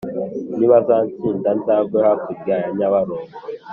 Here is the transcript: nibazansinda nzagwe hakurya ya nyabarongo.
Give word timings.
nibazansinda 0.57 1.49
nzagwe 1.59 1.97
hakurya 2.07 2.53
ya 2.63 2.69
nyabarongo. 2.77 3.35